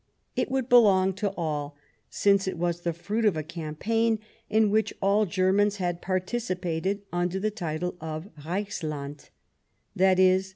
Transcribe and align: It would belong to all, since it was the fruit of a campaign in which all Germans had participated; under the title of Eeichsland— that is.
It 0.35 0.49
would 0.49 0.67
belong 0.67 1.13
to 1.17 1.31
all, 1.37 1.75
since 2.09 2.47
it 2.47 2.57
was 2.57 2.81
the 2.81 2.91
fruit 2.91 3.23
of 3.23 3.37
a 3.37 3.43
campaign 3.43 4.17
in 4.49 4.71
which 4.71 4.95
all 4.99 5.27
Germans 5.27 5.75
had 5.75 6.01
participated; 6.01 7.03
under 7.13 7.39
the 7.39 7.51
title 7.51 7.97
of 8.01 8.27
Eeichsland— 8.39 9.29
that 9.95 10.17
is. 10.17 10.49